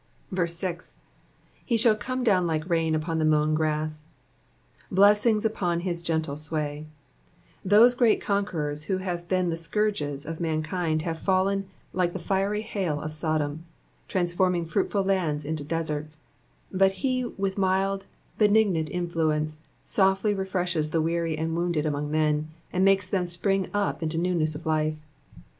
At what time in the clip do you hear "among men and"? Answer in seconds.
21.85-22.83